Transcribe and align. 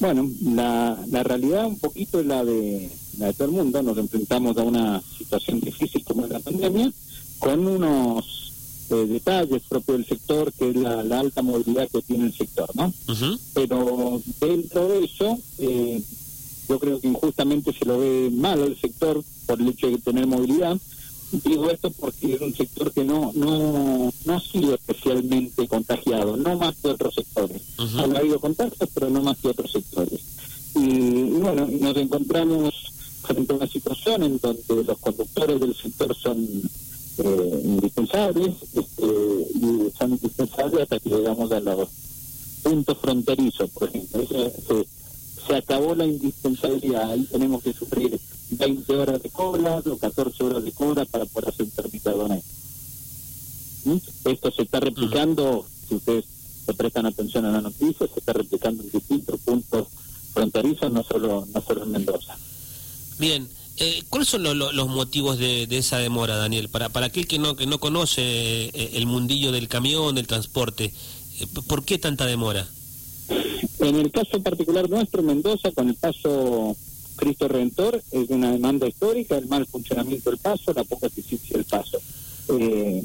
Bueno, 0.00 0.30
la, 0.42 0.98
la 1.10 1.22
realidad 1.22 1.66
un 1.66 1.78
poquito 1.78 2.20
es 2.20 2.26
la 2.26 2.42
de, 2.44 2.90
la 3.18 3.26
de 3.26 3.32
todo 3.34 3.48
el 3.48 3.54
mundo. 3.54 3.82
Nos 3.82 3.98
enfrentamos 3.98 4.56
a 4.56 4.62
una 4.62 5.02
situación 5.18 5.60
difícil 5.60 6.02
como 6.04 6.24
es 6.24 6.30
la 6.30 6.40
pandemia, 6.40 6.90
con 7.38 7.66
unos 7.66 8.86
eh, 8.90 9.06
detalles 9.06 9.62
propios 9.68 9.98
del 9.98 10.06
sector, 10.06 10.52
que 10.54 10.70
es 10.70 10.76
la, 10.76 11.02
la, 11.04 11.20
alta 11.20 11.42
movilidad 11.42 11.88
que 11.90 12.02
tiene 12.02 12.26
el 12.26 12.34
sector, 12.34 12.68
¿no? 12.74 12.92
Pero 13.54 14.22
dentro 14.40 14.88
de 14.88 15.04
eso, 15.04 15.38
eh, 15.58 16.02
yo 16.68 16.78
creo 16.78 17.00
que 17.00 17.08
injustamente 17.08 17.72
se 17.72 17.84
lo 17.84 17.98
ve 17.98 18.30
mal 18.32 18.62
al 18.62 18.76
sector 18.80 19.22
por 19.46 19.60
el 19.60 19.68
hecho 19.68 19.88
de 19.90 19.98
tener 19.98 20.26
movilidad. 20.26 20.78
Digo 21.44 21.70
esto 21.70 21.92
porque 21.92 22.34
es 22.34 22.40
un 22.40 22.52
sector 22.52 22.92
que 22.92 23.04
no 23.04 23.30
no 23.36 24.12
no 24.24 24.34
ha 24.34 24.40
sido 24.40 24.74
especialmente 24.74 25.68
contagiado, 25.68 26.36
no 26.36 26.56
más 26.58 26.74
que 26.82 26.88
otros 26.88 27.14
sectores. 27.14 27.62
Han 28.20 28.26
habido 28.26 28.40
contagios, 28.40 28.90
pero 28.92 29.08
no 29.08 29.22
más 29.22 29.38
que 29.38 29.48
otros 29.48 29.72
sectores. 29.72 30.20
Y, 30.74 31.30
bueno, 31.30 31.66
nos 31.66 31.96
encontramos 31.96 32.74
frente 33.22 33.52
a 33.52 33.56
una 33.56 33.66
situación 33.66 34.22
en 34.24 34.38
donde 34.38 34.84
los 34.84 34.98
conductores 34.98 35.58
del 35.58 35.74
sector 35.74 36.14
son 36.14 36.36
eh, 37.18 37.60
indispensables 37.64 38.56
este, 38.74 39.06
y 39.54 39.90
son 39.98 40.10
indispensables 40.10 40.82
hasta 40.82 41.00
que 41.00 41.08
llegamos 41.08 41.50
a 41.50 41.60
los 41.60 41.88
puntos 42.62 42.98
fronterizos, 42.98 43.70
por 43.70 43.88
ejemplo. 43.88 44.26
Se, 44.26 44.86
se 45.46 45.54
acabó 45.56 45.94
la 45.94 46.04
indispensabilidad, 46.04 47.12
ahí 47.12 47.24
tenemos 47.24 47.62
que 47.62 47.72
sufrir 47.72 48.20
20 48.50 48.96
horas 48.96 49.22
de 49.22 49.30
cola 49.30 49.82
o 49.82 49.96
14 49.96 50.44
horas 50.44 50.62
de 50.62 50.72
cola 50.72 51.06
para 51.06 51.24
poder 51.24 51.48
hacer 51.48 51.64
un 51.64 51.70
trámite 51.70 52.10
¿Mm? 53.84 53.96
Esto 54.24 54.50
se 54.50 54.62
está 54.62 54.78
replicando, 54.78 55.64
si 55.88 55.94
ustedes 55.94 56.26
prestan 56.74 57.06
atención 57.06 57.44
a 57.44 57.52
la 57.52 57.60
noticia, 57.60 58.06
se 58.06 58.18
está 58.20 58.32
replicando 58.32 58.82
en 58.82 58.90
distintos 58.90 59.40
puntos 59.40 59.88
fronterizos, 60.32 60.92
no 60.92 61.02
solo, 61.02 61.46
no 61.52 61.62
solo 61.62 61.84
en 61.84 61.92
Mendoza. 61.92 62.36
Bien, 63.18 63.48
eh, 63.76 64.02
¿cuáles 64.08 64.28
son 64.28 64.42
los 64.42 64.88
motivos 64.88 65.38
de, 65.38 65.66
esa 65.70 65.98
demora, 65.98 66.36
Daniel? 66.36 66.68
Para, 66.68 66.88
para 66.88 67.06
aquel 67.06 67.26
que 67.26 67.38
no, 67.38 67.56
que 67.56 67.66
no 67.66 67.78
conoce 67.78 68.22
eh, 68.22 68.90
el 68.94 69.06
mundillo 69.06 69.52
del 69.52 69.68
camión, 69.68 70.14
del 70.14 70.26
transporte, 70.26 70.92
eh, 71.40 71.46
¿por 71.66 71.84
qué 71.84 71.98
tanta 71.98 72.26
demora? 72.26 72.68
En 73.80 73.96
el 73.96 74.10
caso 74.10 74.42
particular 74.42 74.88
nuestro, 74.90 75.22
Mendoza, 75.22 75.72
con 75.72 75.88
el 75.88 75.94
paso 75.94 76.76
Cristo 77.16 77.48
Redentor, 77.48 78.02
es 78.10 78.28
una 78.28 78.52
demanda 78.52 78.86
histórica, 78.86 79.36
el 79.36 79.46
mal 79.46 79.66
funcionamiento 79.66 80.30
del 80.30 80.38
paso, 80.38 80.72
la 80.74 80.84
poca 80.84 81.06
eficiencia 81.06 81.56
del 81.56 81.64
paso. 81.64 81.98
Eh, 82.48 83.04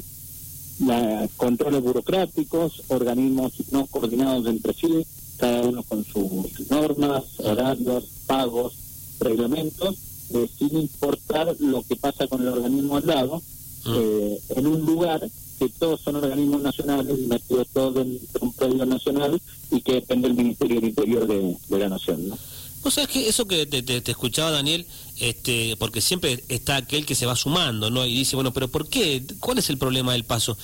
la, 0.80 1.28
controles 1.38 1.81
burocráticos, 1.81 2.84
organismos 2.88 3.54
no 3.72 3.86
coordinados 3.88 4.45
entre 4.48 4.73
sí, 4.73 5.06
cada 5.38 5.62
uno 5.62 5.84
con 5.84 6.04
sus 6.04 6.70
normas, 6.70 7.23
horarios, 7.40 8.06
pagos, 8.26 8.73
reglamentos, 9.20 9.95
eh, 10.34 10.50
sin 10.58 10.78
importar 10.78 11.56
lo 11.59 11.84
que 11.84 11.95
pasa 11.95 12.28
con 12.28 12.42
el 12.42 12.50
organismo 12.50 12.98
al 12.98 13.08
lado, 13.08 13.42
mm. 13.86 13.94
eh, 13.95 14.40
en 14.56 14.67
un 14.67 14.86
lugar 14.86 15.30
que 15.59 15.70
todos 15.70 16.02
son 16.02 16.17
organismos 16.17 16.62
nacionales, 16.62 17.20
metidos 17.28 17.67
todos 17.73 17.95
en 17.98 18.20
un 18.42 18.54
predio 18.54 18.86
nacional 18.86 19.42
y 19.72 19.82
que 19.82 19.94
depende 19.94 20.28
del 20.28 20.38
Ministerio 20.38 20.82
del 20.82 20.89
Interior 20.89 21.28
de, 21.28 21.58
la 21.70 21.89
Nación. 21.89 22.30
¿no? 22.30 22.38
Vos 22.86 22.94
sabés 22.94 23.09
que 23.09 23.28
eso 23.28 23.47
que 23.47 23.66
te, 23.66 24.11
escuchaba, 24.11 24.52
Daniel, 24.52 24.86
este, 25.19 25.75
porque 25.78 26.02
siempre 26.02 26.44
está 26.50 26.75
aquel 26.75 27.03
que 27.03 27.16
se 27.16 27.25
va 27.25 27.36
sumando, 27.36 27.89
¿no? 27.89 28.05
Y 28.05 28.14
dice, 28.14 28.36
bueno, 28.36 28.53
pero 28.53 28.67
¿por 28.67 28.88
qué? 28.88 29.23
¿Cuál 29.39 29.58
es 29.58 29.72
el 29.72 29.80
problema 29.80 30.14
del 30.14 30.23
paso? 30.23 30.55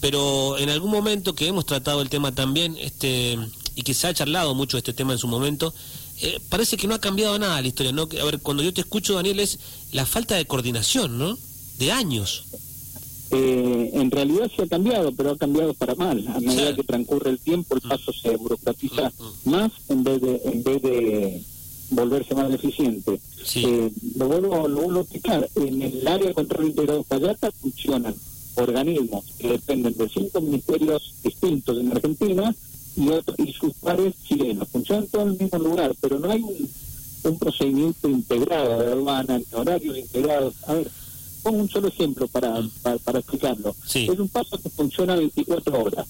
Pero 0.00 0.58
en 0.58 0.70
algún 0.70 0.92
momento 0.92 1.34
que 1.34 1.48
hemos 1.48 1.66
tratado 1.66 2.02
el 2.02 2.08
tema 2.08 2.32
también, 2.32 2.76
este, 2.78 3.36
y 3.74 3.82
que 3.82 3.94
se 3.94 4.06
ha 4.06 4.14
charlado 4.14 4.54
mucho 4.54 4.78
este 4.78 4.92
tema 4.92 5.12
en 5.12 5.18
su 5.18 5.26
momento, 5.26 5.74
eh, 6.22 6.38
parece 6.50 6.76
que 6.76 6.86
no 6.86 6.94
ha 6.94 7.00
cambiado 7.00 7.36
nada 7.36 7.60
la 7.60 7.66
historia, 7.66 7.90
¿no? 7.90 8.02
A 8.02 8.24
ver, 8.24 8.38
cuando 8.38 8.62
yo 8.62 8.72
te 8.72 8.82
escucho, 8.82 9.14
Daniel, 9.14 9.40
es 9.40 9.58
la 9.90 10.06
falta 10.06 10.36
de 10.36 10.46
coordinación, 10.46 11.18
¿no? 11.18 11.36
De 11.78 11.90
años. 11.90 12.44
Eh, 13.32 13.90
en 13.92 14.08
realidad 14.12 14.48
se 14.54 14.62
ha 14.62 14.68
cambiado, 14.68 15.10
pero 15.16 15.32
ha 15.32 15.36
cambiado 15.36 15.74
para 15.74 15.96
mal. 15.96 16.24
A 16.28 16.38
medida 16.38 16.76
que 16.76 16.84
transcurre 16.84 17.30
el 17.30 17.40
tiempo, 17.40 17.74
el 17.74 17.80
paso 17.80 18.12
se 18.12 18.36
burocratiza 18.36 19.10
más 19.44 19.72
en 19.88 20.04
vez 20.04 20.20
de 20.20 20.40
en 20.44 20.62
vez 20.62 20.80
de 20.80 21.44
volverse 21.90 22.34
más 22.34 22.52
eficiente. 22.52 23.20
Eh, 23.54 23.92
lo, 24.16 24.28
vuelvo, 24.28 24.68
lo 24.68 24.82
vuelvo 24.82 24.98
a 24.98 25.02
explicar. 25.02 25.48
En 25.54 25.82
el 25.82 26.06
área 26.06 26.28
de 26.28 26.34
control 26.34 26.66
integrado 26.66 27.02
Payata 27.04 27.50
funcionan 27.52 28.14
organismos 28.56 29.24
que 29.38 29.48
dependen 29.48 29.96
de 29.96 30.08
cinco 30.08 30.40
ministerios 30.40 31.14
distintos 31.22 31.78
en 31.78 31.92
Argentina 31.92 32.54
y, 32.96 33.10
y 33.42 33.52
sus 33.52 33.74
pares 33.74 34.14
chilenos. 34.26 34.68
Funcionan 34.68 35.06
todos 35.06 35.26
en 35.26 35.32
el 35.32 35.38
mismo 35.38 35.58
lugar, 35.58 35.94
pero 36.00 36.18
no 36.18 36.30
hay 36.30 36.42
un, 36.42 36.68
un 37.24 37.38
procedimiento 37.38 38.08
integrado 38.08 38.78
de 38.78 38.92
aduana, 38.92 39.40
horarios 39.52 39.98
integrados. 39.98 40.54
A 40.66 40.74
ver, 40.74 40.90
pongo 41.42 41.58
un 41.58 41.68
solo 41.68 41.88
ejemplo 41.88 42.26
para, 42.28 42.60
mm. 42.60 42.70
para, 43.04 43.18
explicarlo. 43.18 43.74
Es 43.94 44.08
un 44.08 44.28
paso 44.28 44.58
que 44.58 44.68
funciona 44.70 45.16
24 45.16 45.82
horas. 45.82 46.06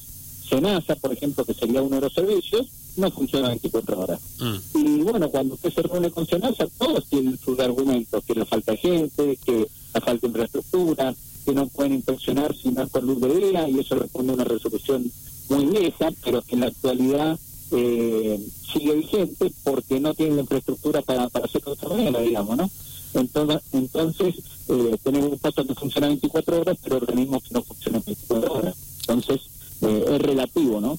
Senasa, 0.48 0.94
por 0.97 1.12
ejemplo, 1.12 1.44
que 1.44 1.54
sería 1.54 1.82
uno 1.82 1.97
de 1.97 2.03
los 2.03 2.14
servicios, 2.14 2.69
no 2.96 3.10
funciona 3.10 3.48
24 3.48 4.00
horas. 4.00 4.20
Mm. 4.38 4.78
Y 4.78 5.02
bueno, 5.02 5.28
cuando 5.30 5.54
usted 5.54 5.72
se 5.72 5.82
reúne 5.82 6.10
con 6.10 6.26
Senasa, 6.26 6.66
todos 6.78 7.06
tienen 7.06 7.38
sus 7.38 7.58
argumentos, 7.60 8.24
que 8.24 8.34
le 8.34 8.44
falta 8.44 8.76
gente, 8.76 9.38
que 9.44 9.68
la 9.94 10.00
falta 10.00 10.22
de 10.22 10.28
infraestructura, 10.28 11.14
que 11.44 11.52
no 11.52 11.66
pueden 11.68 11.94
inspeccionar 11.94 12.54
sin 12.56 12.74
dar 12.74 12.88
con 12.90 13.06
luz 13.06 13.20
de 13.20 13.34
día, 13.34 13.68
y 13.68 13.78
eso 13.78 13.94
responde 13.94 14.32
a 14.32 14.34
una 14.34 14.44
resolución 14.44 15.10
muy 15.48 15.66
vieja, 15.66 16.10
pero 16.24 16.42
que 16.42 16.54
en 16.54 16.60
la 16.60 16.66
actualidad 16.66 17.38
eh, 17.72 18.40
sigue 18.72 18.94
vigente 18.94 19.52
porque 19.64 20.00
no 20.00 20.14
tienen 20.14 20.36
la 20.36 20.42
infraestructura 20.42 21.02
para, 21.02 21.28
para 21.28 21.46
hacerlo 21.46 21.74
de 21.74 21.84
otra 21.84 21.96
manera, 21.96 22.20
digamos, 22.20 22.56
¿no? 22.56 22.70
Entonces, 23.14 23.62
entonces 23.72 24.34
eh, 24.68 24.96
tenemos 25.02 25.32
un 25.32 25.38
paso 25.38 25.64
que 25.64 25.74
funciona 25.74 26.08
24 26.08 26.60
horas, 26.60 26.76
pero 26.82 26.96
organismos 26.96 27.42
que 27.42 27.54
no 27.54 27.62
funcionan 27.62 28.02
24 28.04 28.52
horas. 28.52 28.74
Entonces, 29.00 29.40
eh, 29.82 30.04
es 30.08 30.22
relativo, 30.22 30.80
¿no? 30.80 30.98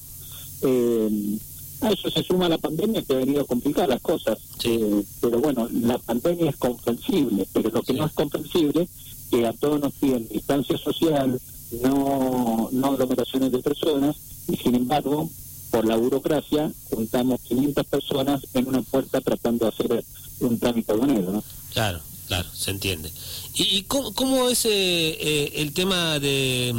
Eh, 0.62 1.38
a 1.80 1.90
eso 1.90 2.10
se 2.10 2.22
suma 2.22 2.48
la 2.48 2.58
pandemia 2.58 3.02
que 3.02 3.14
ha 3.14 3.18
venido 3.18 3.42
a 3.42 3.46
complicar 3.46 3.88
las 3.88 4.00
cosas. 4.00 4.38
Eh, 4.64 5.02
pero 5.20 5.38
bueno, 5.38 5.68
la 5.72 5.98
pandemia 5.98 6.50
es 6.50 6.56
comprensible, 6.56 7.46
pero 7.52 7.70
lo 7.70 7.82
que 7.82 7.92
no 7.92 8.06
es 8.06 8.12
comprensible 8.12 8.88
que 9.30 9.46
a 9.46 9.52
todos 9.52 9.80
nos 9.80 9.92
piden 9.94 10.28
distancia 10.28 10.76
social, 10.78 11.40
no, 11.82 12.68
no 12.72 12.86
aglomeraciones 12.86 13.52
de 13.52 13.58
personas, 13.58 14.16
y 14.48 14.56
sin 14.56 14.74
embargo, 14.74 15.28
por 15.70 15.86
la 15.86 15.96
burocracia, 15.96 16.72
juntamos 16.90 17.40
500 17.42 17.86
personas 17.86 18.46
en 18.54 18.68
una 18.68 18.82
puerta 18.82 19.20
tratando 19.20 19.66
de 19.66 19.68
hacer 19.68 20.04
un 20.40 20.58
trámite 20.58 20.94
dinero, 20.94 21.32
¿no? 21.32 21.44
Claro, 21.72 22.00
claro, 22.26 22.48
se 22.54 22.70
entiende. 22.70 23.12
¿Y, 23.54 23.82
cómo, 23.82 24.14
cómo, 24.14 24.48
es 24.48 24.64
eh, 24.64 24.70
eh, 24.70 25.52
el 25.56 25.72
tema 25.74 26.18
de, 26.18 26.74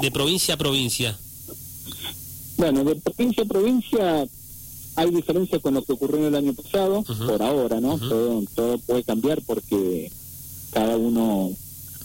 de 0.00 0.10
provincia 0.10 0.54
a 0.54 0.56
provincia? 0.56 1.16
Bueno, 2.56 2.84
de 2.84 2.96
provincia 2.96 3.44
a 3.44 3.46
provincia 3.46 4.28
hay 4.96 5.10
diferencia 5.10 5.58
con 5.60 5.74
lo 5.74 5.82
que 5.82 5.92
ocurrió 5.92 6.28
el 6.28 6.34
año 6.34 6.52
pasado, 6.54 7.02
por 7.02 7.42
ahora, 7.42 7.80
¿no? 7.80 7.98
todo, 7.98 8.42
todo 8.54 8.78
puede 8.78 9.04
cambiar 9.04 9.40
porque 9.42 10.10
cada 10.72 10.96
uno 10.96 11.50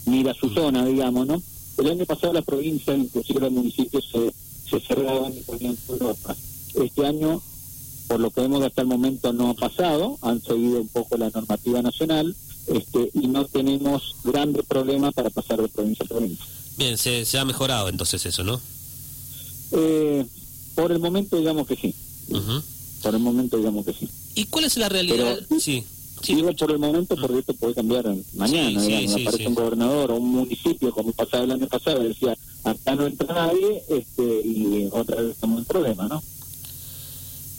mira 0.06 0.34
su 0.34 0.48
zona, 0.50 0.84
digamos, 0.84 1.26
¿no? 1.26 1.42
El 1.78 1.90
año 1.90 2.04
pasado 2.06 2.32
la 2.32 2.42
provincia, 2.42 2.94
inclusive 2.94 3.40
los 3.40 3.52
municipios, 3.52 4.04
se, 4.10 4.32
se 4.68 4.80
cerraban 4.80 5.32
y 5.36 5.40
ponían 5.40 5.76
Europa. 5.88 6.34
Este 6.74 7.06
año, 7.06 7.40
por 8.08 8.20
lo 8.20 8.30
que 8.30 8.40
vemos 8.40 8.62
hasta 8.62 8.82
el 8.82 8.88
momento, 8.88 9.32
no 9.32 9.50
ha 9.50 9.54
pasado, 9.54 10.18
han 10.22 10.42
seguido 10.42 10.80
un 10.80 10.88
poco 10.88 11.16
la 11.16 11.30
normativa 11.30 11.80
nacional 11.82 12.34
este, 12.66 13.10
y 13.14 13.28
no 13.28 13.44
tenemos 13.46 14.16
grandes 14.24 14.64
problemas 14.66 15.14
para 15.14 15.30
pasar 15.30 15.62
de 15.62 15.68
provincia 15.68 16.04
a 16.04 16.08
provincia. 16.08 16.44
Bien, 16.76 16.98
se, 16.98 17.24
se 17.24 17.38
ha 17.38 17.44
mejorado 17.44 17.88
entonces 17.88 18.24
eso, 18.26 18.44
¿no? 18.44 18.60
Eh, 19.72 20.26
por 20.74 20.90
el 20.90 20.98
momento 20.98 21.36
digamos 21.36 21.66
que 21.66 21.76
sí. 21.76 21.94
Por 23.02 23.14
el 23.14 23.20
momento 23.20 23.56
digamos 23.56 23.84
que 23.84 23.92
sí. 23.92 24.08
¿Y 24.34 24.44
cuál 24.46 24.64
es 24.64 24.76
la 24.76 24.88
realidad? 24.88 25.38
sí. 25.58 25.84
Sí. 26.22 26.34
Digo 26.34 26.52
por 26.52 26.72
el 26.72 26.80
momento 26.80 27.14
porque 27.14 27.38
esto 27.38 27.54
puede 27.54 27.74
cambiar 27.74 28.12
mañana, 28.34 28.82
digamos, 28.82 29.20
aparece 29.22 29.46
un 29.46 29.54
gobernador 29.54 30.10
o 30.10 30.16
un 30.16 30.30
municipio 30.30 30.90
como 30.90 31.12
pasaba 31.12 31.44
el 31.44 31.52
año 31.52 31.68
pasado, 31.68 32.02
decía, 32.02 32.36
acá 32.64 32.96
no 32.96 33.06
entra 33.06 33.32
nadie 33.32 33.84
este, 33.88 34.24
y 34.44 34.88
otra 34.90 35.22
vez 35.22 35.30
estamos 35.30 35.58
en 35.60 35.64
problema, 35.66 36.08
¿no? 36.08 36.20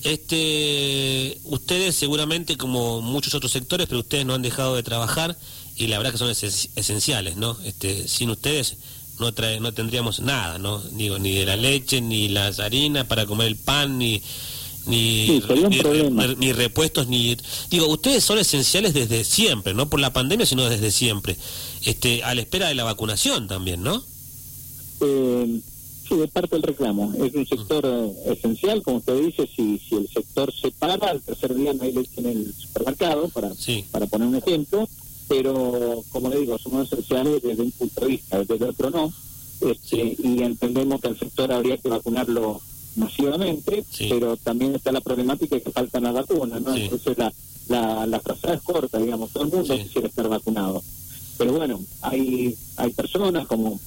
Este, 0.03 1.37
ustedes 1.45 1.95
seguramente 1.95 2.57
como 2.57 3.01
muchos 3.01 3.33
otros 3.33 3.51
sectores, 3.51 3.87
pero 3.87 3.99
ustedes 3.99 4.25
no 4.25 4.33
han 4.33 4.41
dejado 4.41 4.75
de 4.75 4.83
trabajar 4.83 5.37
y 5.75 5.87
la 5.87 5.97
verdad 5.97 6.13
que 6.13 6.17
son 6.17 6.29
esenciales, 6.29 7.37
¿no? 7.37 7.57
Este, 7.63 8.07
sin 8.07 8.29
ustedes 8.29 8.77
no 9.19 9.33
trae, 9.33 9.59
no 9.59 9.73
tendríamos 9.73 10.21
nada, 10.21 10.57
¿no? 10.57 10.79
Digo, 10.79 11.19
ni 11.19 11.33
de 11.33 11.45
la 11.45 11.57
leche, 11.57 11.99
ni 11.99 12.29
las 12.29 12.59
harinas 12.59 13.05
para 13.07 13.25
comer 13.25 13.47
el 13.47 13.57
pan, 13.57 13.97
ni 13.97 14.21
ni, 14.89 15.41
ni, 16.37 16.51
repuestos, 16.51 17.07
ni... 17.07 17.37
Digo, 17.69 17.87
ustedes 17.87 18.23
son 18.23 18.39
esenciales 18.39 18.93
desde 18.93 19.23
siempre, 19.23 19.73
no 19.73 19.89
por 19.89 19.99
la 19.99 20.11
pandemia, 20.11 20.45
sino 20.45 20.69
desde 20.69 20.91
siempre, 20.91 21.37
este 21.85 22.23
a 22.23 22.33
la 22.35 22.41
espera 22.41 22.67
de 22.67 22.75
la 22.75 22.83
vacunación 22.83 23.47
también, 23.47 23.83
¿no? 23.83 24.03
Eh, 25.01 25.61
Sí, 26.09 26.15
de 26.15 26.27
parte 26.27 26.55
del 26.55 26.63
reclamo. 26.63 27.13
Es 27.23 27.35
un 27.35 27.45
sector 27.45 27.85
eh, 27.85 28.33
esencial, 28.33 28.81
como 28.81 28.97
usted 28.97 29.21
dice, 29.21 29.47
si, 29.55 29.77
si 29.77 29.93
el 29.93 30.09
sector 30.09 30.51
se 30.51 30.71
para, 30.71 30.95
al 30.95 31.21
tercer 31.21 31.53
día 31.53 31.71
no 31.73 31.83
hay 31.83 31.93
leche 31.93 32.19
en 32.19 32.25
el 32.25 32.53
supermercado, 32.55 33.29
para, 33.29 33.51
para 33.91 34.07
poner 34.07 34.27
un 34.27 34.35
ejemplo, 34.35 34.89
pero 35.27 36.03
como 36.11 36.29
le 36.29 36.39
digo, 36.39 36.57
somos 36.57 36.91
esenciales 36.91 37.43
desde 37.43 37.61
un 37.61 37.71
punto 37.71 38.01
de 38.01 38.07
vista, 38.07 38.39
desde 38.39 38.55
el 38.55 38.63
otro 38.63 38.89
no, 38.89 39.13
este, 39.61 40.15
y 40.17 40.41
entendemos 40.41 40.99
que 40.99 41.09
el 41.09 41.19
sector 41.19 41.51
habría 41.51 41.77
que 41.77 41.89
vacunarlo 41.89 42.59
masivamente, 42.99 43.83
pero 44.09 44.37
también 44.37 44.75
está 44.75 44.91
la 44.91 45.01
problemática 45.01 45.55
de 45.55 45.63
que 45.63 45.71
faltan 45.71 46.03
las 46.03 46.13
vacunas, 46.13 46.61
¿no? 46.61 46.75
Entonces 46.75 47.17
la, 47.17 47.33
la, 47.69 48.05
la 48.05 48.17
es 48.17 48.61
corta, 48.61 48.99
digamos, 48.99 49.31
todo 49.31 49.43
el 49.45 49.51
mundo 49.51 49.77
quisiera 49.77 50.07
estar 50.07 50.27
vacunado. 50.27 50.83
Pero 51.37 51.53
bueno, 51.53 51.79
hay, 52.01 52.55
hay 52.77 52.91
personas 52.91 53.47
como 53.47 53.79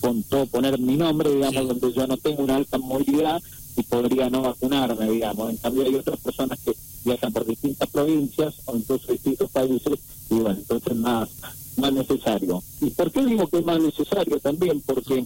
contó 0.00 0.46
poner 0.46 0.78
mi 0.78 0.96
nombre, 0.96 1.30
digamos, 1.30 1.68
donde 1.68 1.92
yo 1.92 2.06
no 2.06 2.16
tengo 2.16 2.42
una 2.42 2.56
alta 2.56 2.78
movilidad 2.78 3.42
y 3.76 3.82
podría 3.82 4.28
no 4.30 4.42
vacunarme, 4.42 5.10
digamos. 5.10 5.50
En 5.50 5.56
cambio 5.56 5.84
hay 5.84 5.94
otras 5.94 6.20
personas 6.20 6.58
que 6.64 6.74
viajan 7.04 7.32
por 7.32 7.46
distintas 7.46 7.88
provincias 7.88 8.54
o 8.66 8.76
incluso 8.76 9.12
distintos 9.12 9.50
países 9.50 9.98
y 10.30 10.34
bueno, 10.34 10.58
entonces 10.58 10.94
más, 10.96 11.28
más 11.76 11.92
necesario. 11.92 12.62
¿Y 12.80 12.90
por 12.90 13.10
qué 13.10 13.24
digo 13.24 13.46
que 13.46 13.58
es 13.58 13.64
más 13.64 13.80
necesario 13.80 14.38
también? 14.40 14.80
Porque 14.82 15.24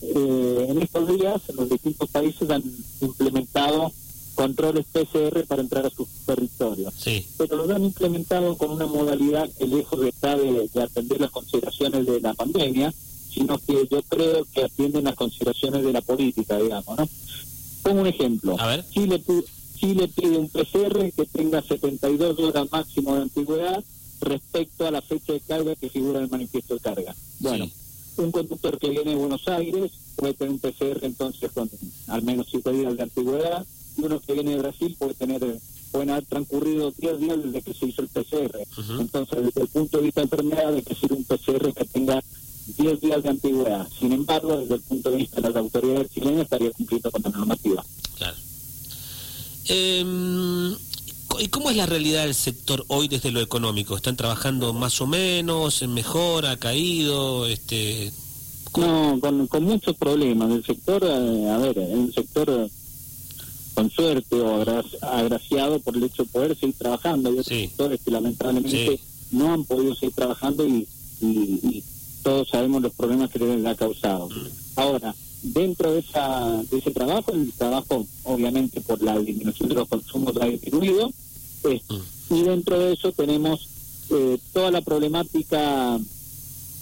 eh, 0.00 0.66
en 0.68 0.82
estos 0.82 1.08
días 1.08 1.42
los 1.54 1.68
distintos 1.68 2.08
países 2.10 2.48
han 2.50 2.62
implementado 3.00 3.92
controles 4.34 4.86
PCR 4.86 5.44
para 5.46 5.62
entrar 5.62 5.84
a 5.84 5.90
sus 5.90 6.08
territorios. 6.24 6.94
Pero 7.36 7.66
lo 7.66 7.74
han 7.74 7.84
implementado 7.84 8.56
con 8.56 8.70
una 8.70 8.86
modalidad 8.86 9.50
que 9.58 9.66
lejos 9.66 10.00
de 10.00 10.10
estar 10.10 10.38
de 10.38 10.82
atender 10.82 11.20
las 11.20 11.30
consideraciones 11.32 12.06
de 12.06 12.20
la 12.20 12.34
pandemia, 12.34 12.94
sino 13.32 13.58
que 13.58 13.88
yo 13.90 14.00
creo 14.02 14.46
que 14.54 14.64
atienden 14.64 15.04
las 15.04 15.16
consideraciones 15.16 15.82
de 15.82 15.92
la 15.92 16.00
política, 16.02 16.56
digamos, 16.56 16.98
¿no? 16.98 17.08
Pongo 17.82 18.02
un 18.02 18.06
ejemplo. 18.06 18.56
Chile, 18.92 19.22
Chile 19.76 20.08
pide 20.08 20.38
un 20.38 20.48
PCR 20.48 21.12
que 21.12 21.26
tenga 21.26 21.60
72 21.60 22.38
horas 22.38 22.70
máximo 22.70 23.16
de 23.16 23.22
antigüedad 23.22 23.82
respecto 24.20 24.86
a 24.86 24.90
la 24.90 25.02
fecha 25.02 25.32
de 25.32 25.40
carga 25.40 25.76
que 25.76 25.88
figura 25.88 26.18
en 26.18 26.24
el 26.24 26.30
manifiesto 26.30 26.74
de 26.74 26.80
carga. 26.80 27.14
Bueno, 27.40 27.68
un 28.22 28.32
conductor 28.32 28.78
que 28.78 28.90
viene 28.90 29.10
de 29.10 29.16
Buenos 29.16 29.46
Aires 29.48 29.92
puede 30.16 30.34
tener 30.34 30.52
un 30.52 30.58
PCR 30.58 31.04
entonces 31.04 31.50
con 31.52 31.70
al 32.08 32.22
menos 32.22 32.46
7 32.50 32.72
días 32.72 32.96
de 32.96 33.02
antigüedad 33.02 33.66
y 33.96 34.02
uno 34.02 34.20
que 34.20 34.32
viene 34.32 34.52
de 34.52 34.58
Brasil 34.58 34.96
puede 34.98 35.14
tener 35.14 35.58
pueden 35.90 36.10
haber 36.10 36.26
transcurrido 36.26 36.92
10 36.96 37.20
días 37.20 37.42
desde 37.42 37.62
que 37.62 37.74
se 37.74 37.86
hizo 37.86 38.02
el 38.02 38.08
PCR. 38.08 38.58
Entonces, 39.00 39.44
desde 39.44 39.62
el 39.62 39.68
punto 39.68 39.98
de 39.98 40.04
vista 40.04 40.20
de 40.20 40.24
enfermedad, 40.24 40.74
hay 40.74 40.82
que 40.82 40.94
ser 40.94 41.12
un 41.12 41.24
PCR 41.24 41.72
que 41.72 41.84
tenga 41.86 42.22
10 42.76 43.00
días 43.00 43.22
de 43.22 43.28
antigüedad. 43.30 43.88
Sin 43.98 44.12
embargo, 44.12 44.58
desde 44.58 44.74
el 44.74 44.80
punto 44.82 45.10
de 45.10 45.16
vista 45.16 45.40
de 45.40 45.48
las 45.48 45.56
autoridades 45.56 46.10
chilenas, 46.10 46.42
estaría 46.42 46.70
cumpliendo 46.72 47.10
con 47.10 47.22
la 47.22 47.30
normativa. 47.30 47.84
Claro. 48.16 48.36
Em, 49.68 50.76
¿Y 51.38 51.48
cómo 51.48 51.70
es 51.70 51.76
la 51.76 51.86
realidad 51.86 52.24
del 52.24 52.34
sector 52.34 52.84
hoy 52.88 53.06
desde 53.06 53.30
lo 53.30 53.40
económico? 53.40 53.96
¿Están 53.96 54.16
trabajando 54.16 54.72
más 54.72 55.00
o 55.00 55.06
menos? 55.06 55.82
¿En 55.82 55.94
mejor? 55.94 56.46
¿Ha 56.46 56.56
caído? 56.56 57.46
este 57.46 58.12
No, 58.76 59.18
con, 59.20 59.46
con 59.46 59.64
muchos 59.64 59.96
problemas. 59.96 60.50
El 60.50 60.64
sector, 60.64 61.04
eh, 61.04 61.50
a 61.50 61.58
ver, 61.58 61.78
el 61.78 62.12
sector 62.12 62.50
eh, 62.50 62.70
con 63.74 63.90
suerte 63.90 64.34
o 64.34 64.64
agraciado 65.02 65.78
por 65.80 65.96
el 65.96 66.04
hecho 66.04 66.24
de 66.24 66.28
poder 66.30 66.58
seguir 66.58 66.74
trabajando. 66.76 67.28
Hay 67.28 67.38
otros 67.38 67.56
sectores 67.56 68.00
que 68.04 68.10
lamentablemente 68.10 69.00
no 69.30 69.52
han 69.52 69.64
podido 69.64 69.94
seguir 69.94 70.14
trabajando 70.14 70.66
y, 70.66 70.88
y 71.20 71.84
todos 72.22 72.48
sabemos 72.48 72.82
los 72.82 72.92
problemas 72.94 73.30
que 73.30 73.38
les 73.38 73.64
ha 73.64 73.76
causado. 73.76 74.28
Ahora, 74.74 75.14
dentro 75.42 75.92
de, 75.92 76.00
esa, 76.00 76.62
de 76.70 76.78
ese 76.78 76.90
trabajo, 76.90 77.32
el 77.32 77.52
trabajo 77.52 78.06
obviamente 78.24 78.80
por 78.80 79.02
la 79.02 79.18
disminución 79.18 79.68
de 79.68 79.74
los 79.76 79.88
consumos 79.88 80.34
ha 80.40 80.46
disminuido, 80.46 81.10
pues, 81.62 81.82
y 82.30 82.42
dentro 82.42 82.78
de 82.78 82.92
eso 82.92 83.12
tenemos 83.12 83.68
eh, 84.10 84.38
toda 84.52 84.70
la 84.70 84.80
problemática 84.80 85.98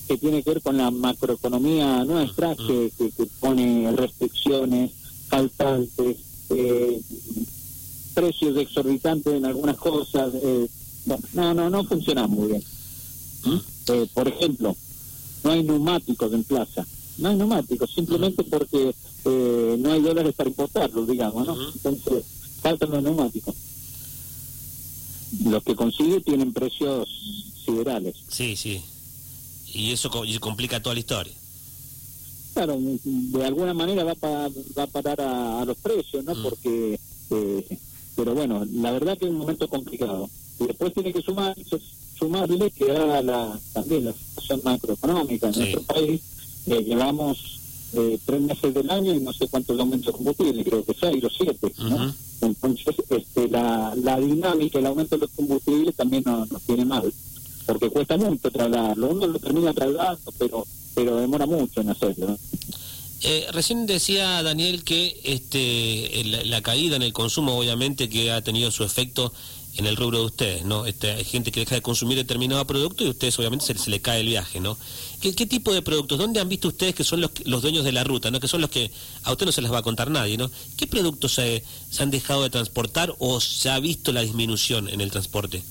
que 0.08 0.16
tiene 0.18 0.42
que 0.42 0.50
ver 0.50 0.62
con 0.62 0.76
la 0.76 0.90
macroeconomía 0.90 2.04
nuestra, 2.04 2.54
que, 2.54 2.92
que, 2.96 3.26
pone 3.40 3.90
restricciones, 3.92 4.92
faltantes, 5.28 6.16
eh, 6.50 7.00
precios 8.14 8.56
exorbitantes 8.56 9.34
en 9.34 9.44
algunas 9.44 9.76
cosas. 9.76 10.32
Eh, 10.34 10.68
no, 11.34 11.54
no, 11.54 11.70
no 11.70 11.84
funciona 11.84 12.26
muy 12.26 12.48
bien. 12.48 12.62
por 14.14 14.28
ejemplo, 14.28 14.76
no 15.44 15.50
hay 15.50 15.62
neumáticos 15.62 16.32
en 16.32 16.44
plaza. 16.44 16.86
No 17.18 17.30
hay 17.30 17.36
neumáticos, 17.36 17.90
simplemente 17.94 18.44
porque 18.44 18.94
eh, 19.24 19.76
no 19.78 19.92
hay 19.92 20.02
dólares 20.02 20.34
para 20.34 20.50
importarlos, 20.50 21.08
digamos, 21.08 21.46
¿no? 21.46 21.56
Entonces, 21.72 22.24
faltan 22.60 22.90
los 22.90 23.02
neumáticos. 23.02 23.54
Los 25.44 25.62
que 25.62 25.74
consigue 25.74 26.20
tienen 26.20 26.52
precios 26.52 27.08
siderales. 27.64 28.16
Sí, 28.28 28.56
sí. 28.56 28.82
Y 29.72 29.92
eso 29.92 30.10
complica 30.40 30.80
toda 30.80 30.94
la 30.94 31.00
historia. 31.00 31.32
Claro, 32.54 32.78
de 32.80 33.44
alguna 33.44 33.74
manera 33.74 34.04
va, 34.04 34.14
va 34.14 34.82
a 34.82 34.86
parar 34.86 35.20
a, 35.20 35.64
los 35.66 35.76
precios, 35.76 36.24
¿no? 36.24 36.34
Porque, 36.42 36.98
eh, 37.30 37.78
pero 38.14 38.34
bueno, 38.34 38.64
la 38.72 38.92
verdad 38.92 39.18
que 39.18 39.26
es 39.26 39.30
un 39.30 39.38
momento 39.38 39.68
complicado. 39.68 40.30
Y 40.58 40.66
después 40.66 40.94
tiene 40.94 41.12
que 41.12 41.20
sumar 41.20 41.54
sumarle 42.18 42.70
que 42.70 42.86
dada 42.86 43.22
la, 43.22 43.60
también 43.72 44.06
la 44.06 44.12
situación 44.12 44.60
macroeconómica 44.64 45.48
en 45.48 45.58
nuestro 45.58 45.82
país, 45.82 46.20
eh, 46.66 46.82
llevamos 46.82 47.55
eh, 47.96 48.18
tres 48.24 48.40
meses 48.40 48.74
del 48.74 48.90
año 48.90 49.14
y 49.14 49.20
no 49.20 49.32
sé 49.32 49.48
cuántos 49.48 49.78
aumentos 49.78 50.06
de 50.06 50.12
combustible, 50.12 50.64
creo 50.64 50.84
que 50.84 50.94
seis 50.98 51.24
o 51.24 51.30
siete, 51.30 51.72
¿no? 51.78 52.14
Entonces, 52.42 52.94
este, 53.08 53.48
la, 53.48 53.94
la 53.96 54.20
dinámica, 54.20 54.78
el 54.78 54.86
aumento 54.86 55.16
de 55.16 55.22
los 55.22 55.30
combustibles 55.30 55.94
también 55.96 56.22
nos, 56.26 56.48
tiene 56.62 56.84
mal, 56.84 57.12
porque 57.66 57.90
cuesta 57.90 58.16
mucho 58.16 58.50
trasladarlo. 58.50 59.08
Uno 59.08 59.26
lo 59.26 59.38
termina 59.38 59.72
trasladando, 59.72 60.32
pero, 60.38 60.66
pero 60.94 61.16
demora 61.16 61.46
mucho 61.46 61.80
en 61.80 61.90
hacerlo. 61.90 62.36
Eh, 63.22 63.46
recién 63.52 63.86
decía 63.86 64.42
Daniel 64.42 64.84
que 64.84 65.20
este, 65.24 66.22
la, 66.24 66.60
caída 66.62 66.96
en 66.96 67.02
el 67.02 67.12
consumo, 67.12 67.58
obviamente, 67.58 68.08
que 68.08 68.30
ha 68.30 68.42
tenido 68.42 68.70
su 68.70 68.84
efecto 68.84 69.32
en 69.76 69.86
el 69.86 69.96
rubro 69.96 70.20
de 70.20 70.24
ustedes, 70.26 70.64
¿no? 70.64 70.86
Este, 70.86 71.12
hay 71.12 71.24
gente 71.24 71.52
que 71.52 71.60
deja 71.60 71.74
de 71.74 71.82
consumir 71.82 72.16
determinado 72.16 72.66
producto 72.66 73.04
y 73.04 73.08
a 73.08 73.10
ustedes 73.10 73.38
obviamente 73.38 73.66
se, 73.66 73.90
le 73.90 74.00
cae 74.00 74.20
el 74.20 74.26
viaje, 74.26 74.60
¿no? 74.60 74.78
¿Qué, 75.20 75.32
tipo 75.32 75.72
de 75.72 75.82
productos? 75.82 76.18
¿Dónde 76.18 76.40
han 76.40 76.48
visto 76.48 76.68
ustedes 76.68 76.94
que 76.94 77.04
son 77.04 77.20
los, 77.20 77.62
dueños 77.62 77.84
de 77.84 77.92
la 77.92 78.04
ruta, 78.04 78.30
¿no? 78.30 78.40
Que 78.40 78.48
son 78.48 78.60
los 78.60 78.70
que 78.70 78.90
a 79.22 79.32
ustedes 79.32 79.46
no 79.46 79.52
se 79.52 79.62
les 79.62 79.72
va 79.72 79.78
a 79.78 79.82
contar 79.82 80.10
nadie, 80.10 80.36
¿no? 80.36 80.50
¿Qué 80.76 80.86
productos 80.86 81.32
se 81.32 81.62
han 81.98 82.10
dejado 82.10 82.42
de 82.42 82.50
transportar 82.50 83.14
o 83.18 83.40
se 83.40 83.70
ha 83.70 83.78
visto 83.80 84.12
la 84.12 84.22
disminución 84.22 84.88
en 84.88 85.00
el 85.00 85.10
transporte? 85.10 85.62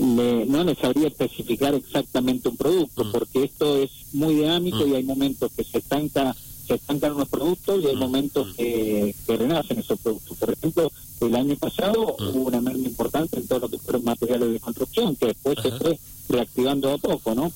No 0.00 0.64
les 0.64 0.78
sabría 0.78 1.08
especificar 1.08 1.74
exactamente 1.74 2.48
un 2.48 2.56
producto, 2.56 3.04
mm. 3.04 3.12
porque 3.12 3.44
esto 3.44 3.76
es 3.76 3.90
muy 4.12 4.34
dinámico 4.36 4.78
mm. 4.78 4.88
y 4.88 4.94
hay 4.94 5.02
momentos 5.04 5.50
que 5.56 5.64
se 5.64 5.78
estanca 5.78 6.34
se 6.66 6.74
estancan 6.74 7.12
unos 7.12 7.28
productos 7.30 7.82
y 7.82 7.86
hay 7.86 7.96
mm. 7.96 7.98
momentos 7.98 8.54
que, 8.54 9.14
que 9.26 9.36
renacen 9.38 9.78
esos 9.78 9.98
productos. 10.00 10.36
Por 10.36 10.50
ejemplo, 10.50 10.92
el 11.22 11.34
año 11.34 11.56
pasado 11.56 12.16
mm. 12.18 12.28
hubo 12.28 12.48
una 12.48 12.60
merma 12.60 12.86
importante 12.86 13.38
en 13.38 13.46
todo 13.46 13.60
lo 13.60 13.68
que 13.70 13.78
fueron 13.78 14.04
materiales 14.04 14.52
de 14.52 14.60
construcción, 14.60 15.16
que 15.16 15.26
después 15.28 15.58
se 15.62 15.72
fue 15.72 15.98
reactivando 16.28 16.92
a 16.92 16.98
poco, 16.98 17.34
¿no? 17.34 17.50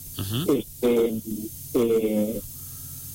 este, 0.48 1.20
eh, 1.74 2.40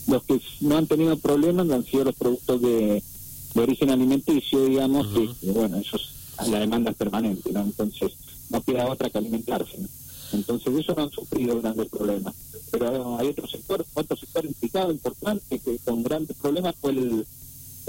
los 0.08 0.24
que 0.24 0.40
no 0.62 0.78
han 0.78 0.88
tenido 0.88 1.18
problemas 1.18 1.70
han 1.72 1.84
sido 1.84 2.06
los 2.06 2.16
productos 2.16 2.62
de, 2.62 3.04
origen 3.56 3.90
alimenticio, 3.90 4.66
digamos, 4.66 5.08
y, 5.42 5.50
bueno, 5.50 5.78
eso 5.78 5.98
es, 5.98 6.48
la 6.48 6.60
demanda 6.60 6.92
es 6.92 6.98
permanente, 6.98 7.52
¿no? 7.52 7.62
Entonces, 7.62 8.12
no 8.50 8.62
queda 8.64 8.88
otra 8.88 9.10
que 9.10 9.18
alimentarse, 9.18 9.78
Entonces, 10.34 10.74
eso 10.76 10.94
no 10.96 11.04
han 11.04 11.12
sufrido 11.12 11.62
grandes 11.62 11.90
problemas. 11.90 12.36
Pero 12.72 13.18
hay 13.18 13.28
otro 13.28 13.48
sector, 13.48 13.86
otro 13.94 14.18
sector 14.18 14.46
implicado 14.46 14.92
importante 14.92 15.60
que 15.60 15.78
con 15.80 16.04
grandes 16.04 16.36
problemas 16.38 16.76
fue 16.80 16.92
el 16.92 17.26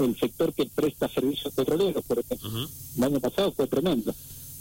el 0.05 0.17
sector 0.17 0.53
que 0.53 0.65
presta 0.65 1.09
servicios 1.09 1.53
petroleros, 1.53 2.03
por 2.05 2.19
ejemplo. 2.19 2.67
El 2.97 3.03
año 3.03 3.19
pasado 3.19 3.51
fue 3.51 3.67
tremendo. 3.67 4.13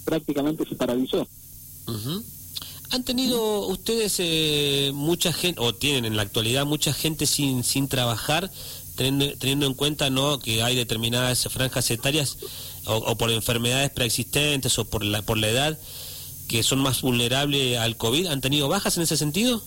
Prácticamente 0.04 0.64
se 0.68 0.74
paralizó. 0.74 1.26
¿Han 2.90 3.04
tenido 3.04 3.66
ustedes 3.66 4.16
eh, 4.18 4.90
mucha 4.94 5.32
gente, 5.32 5.60
o 5.60 5.74
tienen 5.74 6.06
en 6.06 6.16
la 6.16 6.22
actualidad 6.22 6.64
mucha 6.64 6.92
gente 6.92 7.26
sin, 7.26 7.62
sin 7.62 7.88
trabajar, 7.88 8.50
teniendo, 8.96 9.36
teniendo 9.38 9.66
en 9.66 9.74
cuenta 9.74 10.10
no 10.10 10.38
que 10.38 10.62
hay 10.62 10.74
determinadas 10.74 11.48
franjas 11.50 11.90
etarias 11.90 12.38
o, 12.88 13.16
por 13.16 13.30
enfermedades 13.30 13.90
preexistentes 13.90 14.78
o 14.78 14.84
por 14.84 15.04
la, 15.04 15.22
por 15.22 15.38
la 15.38 15.48
edad 15.48 15.78
que 16.48 16.62
son 16.62 16.80
más 16.80 17.02
vulnerables 17.02 17.78
al 17.78 17.96
COVID? 17.96 18.26
¿Han 18.26 18.40
tenido 18.40 18.68
bajas 18.68 18.96
en 18.96 19.02
ese 19.02 19.16
sentido? 19.16 19.62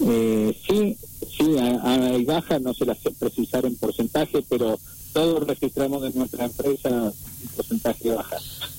Eh, 0.00 0.56
sí, 0.66 0.96
sí, 1.36 1.56
hay 1.58 2.24
bajas, 2.24 2.62
no 2.62 2.74
se 2.74 2.86
las 2.86 2.98
sé 2.98 3.10
precisar 3.12 3.66
en 3.66 3.76
porcentaje, 3.76 4.44
pero 4.48 4.78
todos 5.12 5.46
registramos 5.46 6.04
en 6.04 6.18
nuestra 6.18 6.44
empresa 6.46 6.90
un 6.90 7.48
porcentaje 7.56 8.10
baja. 8.10 8.36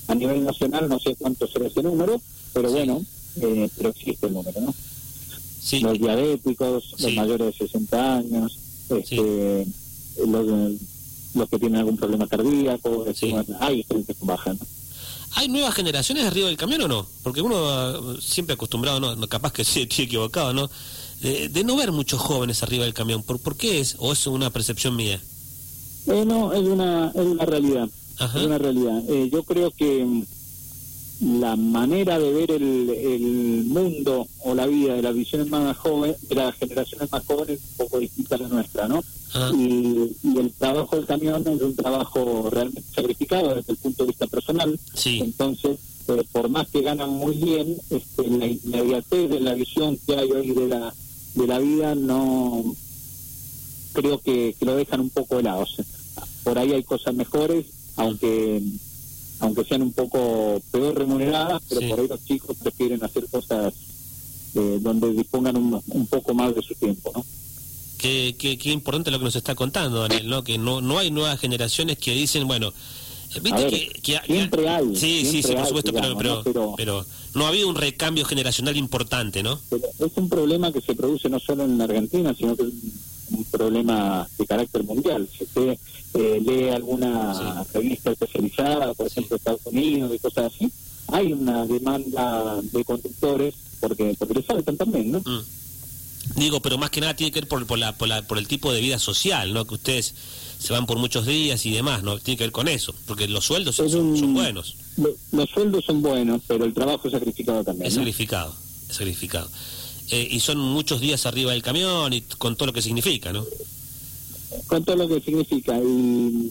A 0.08 0.14
nivel 0.14 0.44
nacional 0.44 0.88
no 0.88 0.98
sé 0.98 1.14
cuánto 1.16 1.46
será 1.46 1.66
ese 1.66 1.82
número, 1.82 2.20
pero 2.52 2.70
bueno, 2.70 3.04
eh, 3.40 3.68
pero 3.76 3.90
existe 3.90 4.26
el 4.26 4.34
número, 4.34 4.60
¿no? 4.60 4.74
los 5.80 5.98
diabéticos, 5.98 6.94
los 6.98 7.14
mayores 7.14 7.58
de 7.58 7.66
60 7.66 8.16
años, 8.16 8.58
este, 8.88 9.66
los, 10.24 10.46
los, 11.36 11.48
que 11.48 11.58
tienen 11.58 11.78
algún 11.78 11.96
problema 11.96 12.26
cardíaco, 12.26 13.06
este, 13.06 13.34
hay 13.60 13.82
gente 13.84 14.14
que. 14.14 14.26
¿Hay 15.36 15.48
nuevas 15.48 15.74
generaciones 15.74 16.24
arriba 16.24 16.48
del 16.48 16.56
camión 16.56 16.82
o 16.82 16.88
no? 16.88 17.06
Porque 17.22 17.42
uno 17.42 17.56
ah, 17.68 18.16
siempre 18.20 18.54
acostumbrado, 18.54 19.00
no, 19.00 19.28
capaz 19.28 19.52
que 19.52 19.64
sí, 19.64 19.82
estoy 19.82 20.06
equivocado, 20.06 20.54
¿no? 20.54 20.70
De, 21.20 21.62
no 21.64 21.76
ver 21.76 21.92
muchos 21.92 22.20
jóvenes 22.20 22.62
arriba 22.62 22.84
del 22.84 22.94
camión. 22.94 23.22
¿Por, 23.22 23.38
¿Por 23.38 23.56
qué 23.56 23.80
es? 23.80 23.96
¿O 23.98 24.12
es 24.12 24.26
una 24.26 24.50
percepción 24.50 24.96
mía? 24.96 25.20
Eh, 26.06 26.24
no, 26.26 26.52
es 26.52 26.62
una, 26.62 27.08
es 27.14 27.26
una 27.26 27.44
realidad. 27.44 27.88
Es 28.18 28.42
una 28.42 28.58
realidad. 28.58 29.02
Eh, 29.08 29.28
yo 29.30 29.42
creo 29.42 29.70
que 29.70 30.04
mm, 30.04 30.24
la 31.20 31.56
manera 31.56 32.18
de 32.18 32.32
ver 32.32 32.50
el, 32.50 32.90
el, 32.90 33.64
mundo 33.66 34.26
o 34.44 34.54
la 34.54 34.66
vida 34.66 34.94
de 34.94 35.02
las 35.02 35.14
visiones 35.14 35.48
más 35.48 35.76
jóvenes, 35.76 36.28
de 36.28 36.34
las 36.34 36.54
generaciones 36.56 37.10
más 37.10 37.24
jóvenes, 37.24 37.58
es 37.58 37.70
un 37.70 37.76
poco 37.76 37.98
distinta 38.00 38.34
a 38.34 38.38
la 38.38 38.48
nuestra, 38.48 38.88
¿no? 38.88 39.02
Y, 39.54 40.16
el 40.38 40.52
trabajo 40.52 40.96
del 40.96 41.06
camión 41.06 41.42
es 41.46 41.62
un 41.62 41.74
trabajo 41.74 42.48
realmente 42.50 42.82
sacrificado 42.94 43.54
desde 43.54 43.72
el 43.72 43.78
punto 43.78 44.04
de 44.04 44.08
vista 44.08 44.26
personal. 44.26 44.78
Entonces, 45.04 45.78
eh, 46.08 46.24
por 46.32 46.48
más 46.48 46.68
que 46.68 46.82
ganan 46.82 47.10
muy 47.10 47.34
bien, 47.36 47.76
este, 47.90 48.28
la 48.28 48.46
inmediatez 48.46 49.30
de 49.30 49.40
la 49.40 49.54
visión 49.54 49.98
que 50.06 50.16
hay 50.16 50.30
hoy 50.30 50.50
de 50.50 50.68
la, 50.68 50.94
de 51.34 51.46
la 51.46 51.58
vida 51.58 51.94
no 51.94 52.64
creo 53.92 54.20
que, 54.20 54.54
lo 54.60 54.76
dejan 54.76 55.00
un 55.00 55.10
poco 55.10 55.38
helado. 55.38 55.66
por 56.44 56.58
ahí 56.58 56.72
hay 56.72 56.82
cosas 56.82 57.14
mejores, 57.14 57.66
aunque 57.96 58.62
aunque 59.40 59.64
sean 59.64 59.82
un 59.82 59.92
poco 59.92 60.60
peor 60.70 60.98
remuneradas, 60.98 61.62
pero 61.68 61.88
por 61.88 62.00
ahí 62.00 62.08
los 62.08 62.24
chicos 62.24 62.56
prefieren 62.62 63.02
hacer 63.04 63.26
cosas 63.28 63.74
eh, 64.54 64.78
donde 64.80 65.12
dispongan 65.12 65.56
un, 65.56 65.82
un 65.88 66.06
poco 66.06 66.34
más 66.34 66.54
de 66.54 66.62
su 66.62 66.74
tiempo, 66.74 67.12
¿no? 67.14 67.24
Qué, 67.98 68.36
qué, 68.38 68.70
importante 68.70 69.10
lo 69.10 69.18
que 69.18 69.24
nos 69.24 69.36
está 69.36 69.54
contando, 69.54 70.02
Daniel, 70.02 70.28
¿no? 70.28 70.44
Que 70.44 70.58
no, 70.58 70.80
no 70.80 70.98
hay 70.98 71.10
nuevas 71.10 71.40
generaciones 71.40 71.98
que 71.98 72.12
dicen, 72.12 72.46
bueno, 72.46 72.72
eh, 73.34 73.40
viste 73.40 73.90
que, 74.02 74.20
siempre 74.26 74.68
hay. 74.68 74.94
Sí, 74.94 75.24
sí, 75.24 75.42
sí, 75.42 75.54
por 75.54 75.66
supuesto, 75.66 75.92
pero, 75.92 76.74
pero, 76.76 77.06
¿no? 77.34 77.46
ha 77.46 77.48
habido 77.48 77.68
un 77.68 77.74
recambio 77.74 78.24
generacional 78.24 78.76
importante, 78.76 79.42
¿no? 79.42 79.58
es 79.70 80.12
un 80.16 80.28
problema 80.28 80.72
que 80.72 80.80
se 80.80 80.94
produce 80.94 81.28
no 81.28 81.40
solo 81.40 81.64
en 81.64 81.80
Argentina, 81.80 82.34
sino 82.34 82.54
que 82.54 82.64
un 83.30 83.44
problema 83.44 84.28
de 84.38 84.46
carácter 84.46 84.84
mundial. 84.84 85.28
Si 85.36 85.44
usted 85.44 85.78
eh, 86.14 86.42
lee 86.44 86.68
alguna 86.70 87.64
revista 87.72 88.12
especializada, 88.12 88.94
por 88.94 89.06
ejemplo, 89.06 89.36
Estados 89.36 89.66
Unidos 89.66 90.12
y 90.14 90.18
cosas 90.18 90.52
así, 90.54 90.70
hay 91.08 91.32
una 91.32 91.66
demanda 91.66 92.60
de 92.62 92.84
conductores 92.84 93.54
porque 93.80 94.14
porque 94.18 94.34
les 94.34 94.46
faltan 94.46 94.76
también, 94.76 95.12
¿no? 95.12 95.20
Mm. 95.20 95.42
Digo, 96.34 96.60
pero 96.60 96.76
más 96.76 96.90
que 96.90 97.00
nada 97.00 97.14
tiene 97.14 97.30
que 97.30 97.40
ver 97.40 97.48
por, 97.48 97.66
por, 97.66 97.78
la, 97.78 97.96
por, 97.96 98.08
la, 98.08 98.22
por 98.22 98.38
el 98.38 98.48
tipo 98.48 98.72
de 98.72 98.80
vida 98.80 98.98
social, 98.98 99.52
¿no? 99.52 99.64
Que 99.64 99.74
ustedes 99.74 100.14
se 100.58 100.72
van 100.72 100.86
por 100.86 100.98
muchos 100.98 101.24
días 101.26 101.64
y 101.66 101.70
demás, 101.70 102.02
¿no? 102.02 102.18
Tiene 102.18 102.36
que 102.36 102.44
ver 102.44 102.52
con 102.52 102.68
eso, 102.68 102.94
porque 103.06 103.28
los 103.28 103.44
sueldos 103.44 103.76
son, 103.76 104.34
buenos. 104.34 104.76
los 105.32 105.50
sueldos 105.50 105.84
son 105.84 106.02
buenos, 106.02 106.42
pero 106.46 106.64
el 106.64 106.74
trabajo 106.74 107.06
es 107.06 107.12
sacrificado 107.12 107.62
también. 107.62 107.86
Es 107.86 107.94
sacrificado, 107.94 108.54
es 108.88 108.96
sacrificado. 108.96 109.48
Eh, 110.10 110.28
y 110.30 110.40
son 110.40 110.58
muchos 110.58 111.00
días 111.00 111.26
arriba 111.26 111.52
del 111.52 111.62
camión 111.62 112.12
y 112.12 112.20
con 112.22 112.56
todo 112.56 112.66
lo 112.66 112.72
que 112.72 112.82
significa, 112.82 113.32
¿no? 113.32 113.44
Con 114.66 114.84
todo 114.84 114.96
lo 114.96 115.08
que 115.08 115.20
significa. 115.20 115.78
Y, 115.78 116.50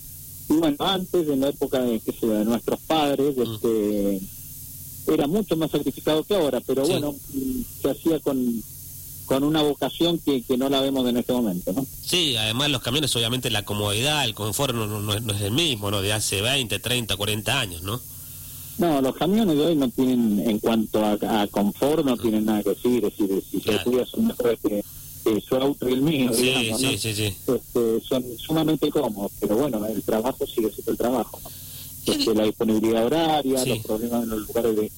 bueno, 0.50 0.76
antes, 0.80 1.28
en 1.28 1.42
la 1.42 1.50
época 1.50 1.80
de, 1.80 2.00
que 2.00 2.12
se, 2.12 2.28
de 2.28 2.46
nuestros 2.46 2.80
padres, 2.82 3.38
mm. 3.38 3.42
este, 3.42 4.22
era 5.08 5.28
mucho 5.28 5.56
más 5.56 5.72
sacrificado 5.72 6.24
que 6.24 6.36
ahora, 6.36 6.60
pero 6.62 6.86
bueno, 6.86 7.16
se 7.82 7.90
hacía 7.90 8.20
con 8.20 8.62
con 9.26 9.44
una 9.44 9.62
vocación 9.62 10.20
que, 10.20 10.44
que 10.44 10.58
no 10.58 10.70
la 10.70 10.82
vemos 10.82 11.08
en 11.08 11.18
este 11.18 11.34
momento, 11.34 11.74
¿no? 11.74 11.86
Sí, 12.04 12.36
además 12.38 12.70
los 12.70 12.82
camiones, 12.82 13.16
obviamente 13.16 13.50
la 13.50 13.66
comodidad, 13.66 14.24
el 14.24 14.34
confort 14.34 14.74
no, 14.76 14.88
no, 14.88 15.14
es 15.14 15.42
el 15.42 15.52
mismo, 15.52 15.92
¿no? 15.92 16.02
De 16.02 16.14
hace 16.14 16.42
20, 16.42 16.80
30, 16.80 17.16
40 17.18 17.60
años, 17.60 17.82
¿no? 17.82 18.00
No, 18.78 19.02
los 19.02 19.16
camiones 19.16 19.56
de 19.58 19.66
hoy 19.66 19.76
no 19.76 19.90
tienen, 19.90 20.50
en 20.50 20.60
cuanto 20.60 21.04
a, 21.04 21.48
confort, 21.48 22.06
no 22.06 22.18
tienen 22.18 22.46
nada 22.46 22.62
que 22.62 22.70
decir, 22.72 23.06
es 23.06 23.18
decir, 23.18 23.44
si 23.50 23.62
se 23.62 23.84
cuida 23.84 24.06
son 24.06 24.28
mejores 24.28 24.60
que, 24.60 24.84
su 25.42 25.56
auto 25.56 25.90
y 25.90 25.94
el 25.94 26.02
mío, 26.02 26.32
sí, 26.34 26.44
digamos, 26.44 26.82
sí, 26.82 26.98
sí, 26.98 27.16
sí. 27.16 27.24
Este, 27.24 28.02
son 28.08 28.24
sumamente 28.38 28.90
cómodos, 28.90 29.32
pero 29.40 29.58
bueno, 29.58 29.84
el 29.88 30.04
trabajo 30.04 30.46
sigue 30.46 30.72
siendo 30.72 30.92
el 30.92 30.98
trabajo, 30.98 31.40
este, 32.06 32.36
la 32.36 32.44
disponibilidad 32.44 33.06
horaria, 33.06 33.66
los 33.66 33.80
problemas 33.80 34.24
en 34.24 34.30
los 34.30 34.48
lugares 34.48 34.76
de, 34.76 34.92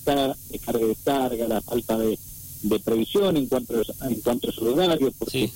carga 0.60 0.82
y 0.82 0.88
descarga, 0.88 1.48
la 1.48 1.62
falta 1.62 1.98
de 1.98 2.20
de 2.64 2.80
previsión 2.80 3.38
en 3.38 3.48
cuanto 3.48 3.76
a, 3.76 4.08
en 4.08 4.22
cuanto 4.22 4.50
a 4.50 4.52
su 4.52 4.66
horario, 4.66 5.12
porque 5.18 5.50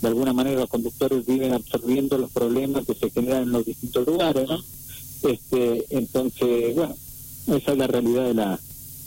de 0.00 0.08
alguna 0.08 0.32
manera 0.32 0.60
los 0.60 0.68
conductores 0.68 1.26
viven 1.26 1.52
absorbiendo 1.52 2.18
los 2.18 2.30
problemas 2.30 2.86
que 2.86 2.94
se 2.94 3.10
generan 3.10 3.44
en 3.44 3.52
los 3.52 3.64
distintos 3.64 4.06
lugares, 4.06 4.48
¿no? 4.48 4.58
Este, 5.28 5.84
entonces, 5.90 6.74
bueno, 6.74 6.94
esa 7.46 7.72
es 7.72 7.78
la 7.78 7.86
realidad 7.86 8.24
de 8.24 8.34
la 8.34 8.60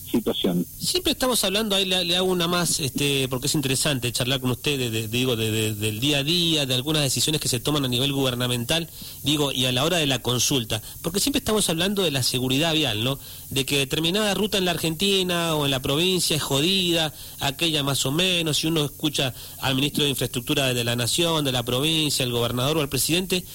situación. 0.10 0.66
Siempre 0.80 1.12
estamos 1.12 1.44
hablando, 1.44 1.76
ahí 1.76 1.86
le, 1.86 2.18
hago 2.18 2.28
una 2.28 2.48
más, 2.48 2.80
este, 2.80 3.28
porque 3.28 3.48
es 3.48 3.56
interesante 3.56 4.12
charlar 4.12 4.40
con 4.40 4.52
usted, 4.52 4.92
de, 4.92 5.08
digo, 5.08 5.36
de, 5.36 5.76
del 5.76 6.00
día 6.00 6.20
a 6.20 6.24
día, 6.24 6.66
de 6.66 6.74
algunas 6.74 7.04
decisiones 7.04 7.40
que 7.40 7.48
se 7.48 7.60
toman 7.60 7.86
a 7.86 7.88
nivel 7.88 8.12
gubernamental, 8.12 8.90
digo, 9.24 9.52
y 9.52 9.66
a 9.66 9.72
la 9.72 9.84
hora 9.86 9.98
de 9.98 10.08
la 10.08 10.20
consulta, 10.20 10.82
porque 11.02 11.20
siempre 11.20 11.40
estamos 11.40 11.70
hablando 11.70 12.04
de 12.04 12.12
la 12.12 12.24
seguridad 12.24 12.74
vial, 12.74 13.04
¿no? 13.04 13.20
De 13.50 13.66
que 13.66 13.78
determinada 13.78 14.34
ruta 14.34 14.58
en 14.58 14.66
la 14.66 14.72
Argentina 14.72 15.56
o 15.56 15.66
en 15.66 15.72
la 15.72 15.82
provincia 15.82 16.36
es 16.36 16.42
jodida, 16.42 17.14
aquella 17.40 17.84
más 17.84 18.06
o 18.06 18.12
menos, 18.12 18.58
si 18.58 18.68
uno 18.68 18.86
escucha 18.86 19.34
al 19.60 19.76
ministro 19.76 20.04
de 20.04 20.10
Infraestructura 20.10 20.74
de 20.74 20.84
la 20.84 20.96
Nación, 20.96 21.46
de 21.46 21.52
la 21.52 21.64
provincia, 21.64 22.26
al 22.26 22.32
gobernador 22.32 22.78
o 22.78 22.82
al 22.82 22.90
presidente, 22.90 23.46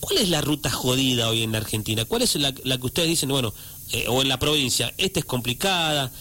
¿Cuál 0.00 0.16
es 0.16 0.30
la 0.30 0.40
ruta 0.40 0.70
jodida 0.70 1.28
hoy 1.28 1.42
en 1.42 1.52
la 1.52 1.58
Argentina? 1.58 2.06
¿Cuál 2.06 2.22
es 2.22 2.34
la, 2.36 2.54
la 2.64 2.78
que 2.78 2.86
ustedes 2.86 3.10
dicen, 3.10 3.28
bueno, 3.28 3.52
eh, 3.92 4.06
o 4.08 4.22
en 4.22 4.28
la 4.28 4.38
provincia, 4.38 4.92
esta 4.98 5.18
es 5.18 5.26
complicada, 5.26 6.12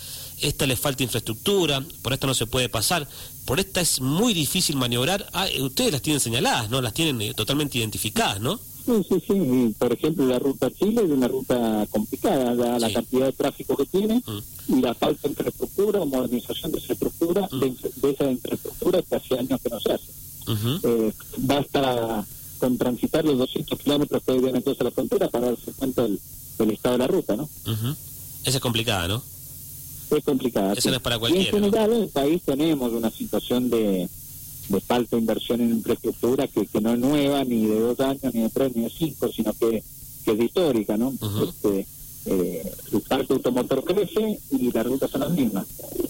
esta 0.41 0.65
le 0.65 0.75
falta 0.75 1.03
infraestructura, 1.03 1.83
por 2.01 2.13
esta 2.13 2.25
no 2.25 2.33
se 2.33 2.47
puede 2.47 2.67
pasar, 2.67 3.07
por 3.45 3.59
esta 3.59 3.79
es 3.81 4.01
muy 4.01 4.33
difícil 4.33 4.75
maniobrar. 4.75 5.27
Ah, 5.33 5.47
eh, 5.47 5.61
ustedes 5.61 5.91
las 5.91 6.01
tienen 6.01 6.19
señaladas, 6.19 6.69
¿no? 6.69 6.81
Las 6.81 6.93
tienen 6.93 7.21
eh, 7.21 7.33
totalmente 7.35 7.77
identificadas, 7.77 8.39
¿no? 8.39 8.57
Sí, 8.57 9.05
sí, 9.07 9.23
sí. 9.27 9.75
Por 9.77 9.93
ejemplo, 9.93 10.25
la 10.25 10.39
ruta 10.39 10.71
Chile 10.71 11.03
es 11.03 11.11
una 11.11 11.27
ruta 11.27 11.85
complicada, 11.91 12.55
la, 12.55 12.79
la 12.79 12.91
cantidad 12.91 13.27
de 13.27 13.33
tráfico 13.33 13.77
que 13.77 13.85
tiene 13.85 14.23
mm. 14.25 14.77
y 14.77 14.81
la 14.81 14.95
falta 14.95 15.27
de 15.27 15.29
infraestructura 15.29 16.01
o 16.01 16.07
modernización 16.07 16.71
de 16.71 16.79
esa 16.79 16.93
estructura, 16.93 17.47
mm. 17.51 17.59
de, 17.59 18.11
esa 18.11 18.31
infraestructura 18.31 19.01
que 19.03 19.15
hace 19.15 19.37
años 19.37 19.61
que 19.61 19.69
no 19.69 19.79
se 19.79 19.93
hace. 19.93 21.13
basta 21.37 22.25
con 22.59 22.77
transitar 22.77 23.23
los 23.25 23.37
200 23.37 23.79
kilómetros 23.79 24.23
que 24.23 24.31
hay 24.31 24.39
en 24.39 24.55
entonces 24.55 24.83
la 24.83 24.91
frontera 24.91 25.29
para 25.29 25.51
darse 25.51 25.71
cuenta 25.73 26.01
del 26.01 26.19
el 26.63 26.71
estado 26.71 26.93
de 26.93 26.99
la 26.99 27.07
ruta. 27.07 27.28
Esa 28.49 28.57
es 28.57 28.61
complicada, 28.61 29.07
¿no? 29.07 29.23
Es 30.09 30.23
complicada. 30.23 30.73
No 30.73 30.93
es 30.93 30.99
para 31.01 31.19
cualquiera. 31.19 31.45
Y 31.45 31.47
en 31.55 31.63
general 31.63 31.93
en 31.93 32.03
el 32.03 32.09
país 32.09 32.41
tenemos 32.43 32.91
una 32.91 33.11
situación 33.11 33.69
de, 33.69 34.09
de 34.69 34.81
falta 34.81 35.15
de 35.15 35.21
inversión 35.21 35.61
en 35.61 35.69
infraestructura 35.69 36.47
que, 36.47 36.65
que 36.65 36.81
no 36.81 36.93
es 36.93 36.99
nueva, 36.99 37.43
ni 37.43 37.67
de 37.67 37.79
dos 37.79 37.99
años, 37.99 38.33
ni 38.33 38.41
de 38.41 38.49
tres, 38.49 38.75
ni 38.75 38.83
de 38.83 38.89
cinco, 38.89 39.31
sino 39.31 39.53
que, 39.53 39.83
que 40.25 40.31
es 40.31 40.39
histórica, 40.39 40.97
¿no? 40.97 41.13
este, 41.47 41.85
eh, 42.25 42.71
el 42.91 43.01
parque 43.01 43.33
automotor 43.33 43.83
crece 43.83 44.39
y 44.51 44.71
las 44.71 44.85
rutas 44.85 45.11
son 45.11 45.21
las 45.21 45.31
mismas. 45.31 45.65